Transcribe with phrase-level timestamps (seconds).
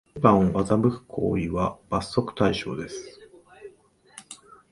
[0.15, 3.19] 審判を欺く行為は罰則対象です